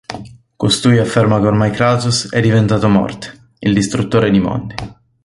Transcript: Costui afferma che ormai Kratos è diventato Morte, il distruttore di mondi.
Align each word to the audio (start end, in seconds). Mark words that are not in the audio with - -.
Costui 0.55 0.97
afferma 0.97 1.39
che 1.39 1.45
ormai 1.45 1.69
Kratos 1.69 2.31
è 2.31 2.41
diventato 2.41 2.89
Morte, 2.89 3.49
il 3.59 3.71
distruttore 3.75 4.31
di 4.31 4.39
mondi. 4.39 4.73